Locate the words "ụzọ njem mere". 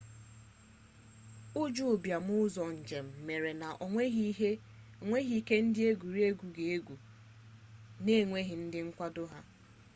2.39-3.51